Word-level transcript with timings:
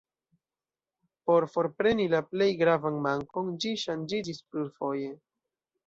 Por 1.27 1.45
forpreni 1.57 2.09
la 2.15 2.23
plej 2.31 2.49
gravan 2.63 2.99
mankon 3.07 3.55
ĝi 3.63 3.77
ŝanĝiĝis 3.87 4.45
plurfoje. 4.51 5.17